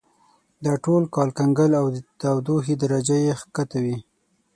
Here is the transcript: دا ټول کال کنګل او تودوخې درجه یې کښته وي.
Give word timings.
دا 0.65 0.73
ټول 0.83 1.03
کال 1.15 1.29
کنګل 1.37 1.71
او 1.81 1.85
تودوخې 2.21 2.75
درجه 2.83 3.17
یې 3.25 3.33
کښته 3.55 3.77
وي. 3.83 3.97